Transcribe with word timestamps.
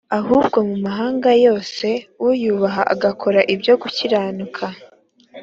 ahubwo 0.17 0.57
mu 0.69 0.75
mahanga 0.85 1.29
yose 1.45 1.87
uyubaha 2.27 2.81
agakora 2.93 3.39
ibyo 3.53 3.73
gukiranuka 3.81 4.65